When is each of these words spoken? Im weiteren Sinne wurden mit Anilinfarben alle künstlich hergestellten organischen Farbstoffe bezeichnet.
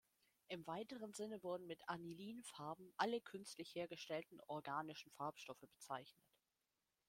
Im 0.47 0.65
weiteren 0.65 1.13
Sinne 1.13 1.43
wurden 1.43 1.67
mit 1.67 1.87
Anilinfarben 1.87 2.91
alle 2.97 3.21
künstlich 3.21 3.75
hergestellten 3.75 4.39
organischen 4.47 5.11
Farbstoffe 5.11 5.67
bezeichnet. 5.71 6.27